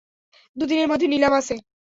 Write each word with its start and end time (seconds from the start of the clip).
দুদিনের 0.57 0.87
মধ্যে 0.87 1.07
নিলাম 1.07 1.33
আছে। 1.33 1.55